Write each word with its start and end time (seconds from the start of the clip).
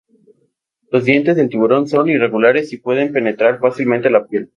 Los 0.89 1.05
dientes 1.05 1.35
del 1.35 1.49
tiburón 1.49 1.87
son 1.87 2.09
irregulares 2.09 2.73
y 2.73 2.77
pueden 2.77 3.13
penetrar 3.13 3.59
fácilmente 3.59 4.09
la 4.09 4.25
piel. 4.25 4.49